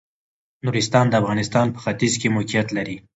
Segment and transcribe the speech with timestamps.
[0.65, 2.95] نورستان د افغانستان په ختيځ کې موقيعت لري.